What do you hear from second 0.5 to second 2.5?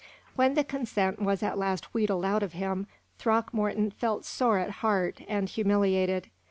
the consent was at last wheedled out